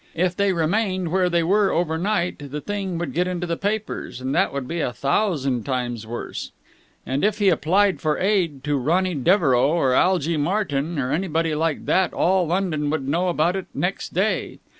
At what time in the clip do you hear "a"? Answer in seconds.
4.81-4.91